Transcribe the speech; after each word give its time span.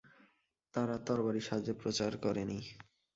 তারা 0.73 0.95
তরবারির 1.05 1.45
সাহায্যে 1.47 1.73
প্রচার 1.73 2.11
করেনি। 2.17 2.59